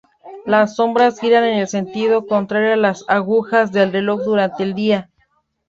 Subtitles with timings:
[0.47, 5.11] Las sombras giran en sentido contrario a las agujas del reloj durante el día.